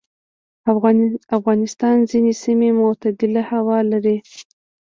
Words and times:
افغانستان 1.37 1.95
ځینې 2.09 2.33
سیمې 2.43 2.69
معتدلې 2.79 3.43
هوا 3.51 3.79
لري. 3.91 4.17